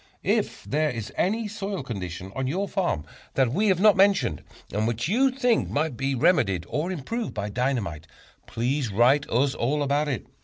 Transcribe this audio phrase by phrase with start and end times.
[0.23, 3.05] If there is any soil condition on your farm
[3.35, 4.41] that we have not mentioned,
[4.73, 8.07] and which you think might be remedied or improved by dynamite,
[8.47, 10.25] please write us all about it.